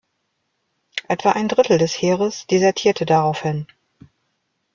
Etwa 1.07 1.33
ein 1.33 1.47
Drittel 1.47 1.77
des 1.77 1.93
Heeres 1.93 2.47
desertierte 2.47 3.05
daraufhin. 3.05 3.67